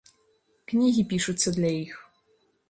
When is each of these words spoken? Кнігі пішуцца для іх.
Кнігі 0.71 1.03
пішуцца 1.11 1.55
для 1.59 1.71
іх. 1.83 1.93